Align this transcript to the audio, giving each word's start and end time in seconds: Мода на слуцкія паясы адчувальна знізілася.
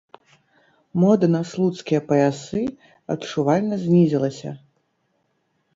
Мода 1.03 1.27
на 1.33 1.41
слуцкія 1.49 1.99
паясы 2.13 2.63
адчувальна 3.17 3.75
знізілася. 3.87 4.49